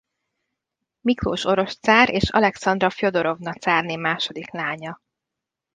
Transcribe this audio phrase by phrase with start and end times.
[1.01, 4.99] Miklós orosz cár és Alekszandra Fjodorovna cárné második lánya.